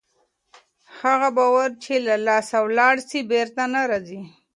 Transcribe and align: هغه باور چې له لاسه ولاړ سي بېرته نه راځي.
هغه 1.01 1.29
باور 1.37 1.69
چې 1.83 1.93
له 2.05 2.15
لاسه 2.27 2.57
ولاړ 2.67 2.95
سي 3.09 3.19
بېرته 3.31 3.63
نه 3.75 3.81
راځي. 3.89 4.21